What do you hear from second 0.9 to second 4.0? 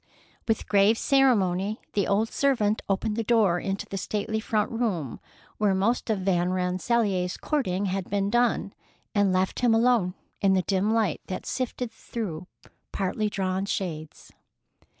ceremony, the old servant opened the door into the